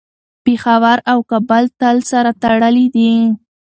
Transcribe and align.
پېښور 0.45 0.97
او 1.11 1.19
کابل 1.31 1.63
تل 1.79 1.97
سره 2.11 2.29
تړلي 2.41 2.85
دي. 2.95 3.11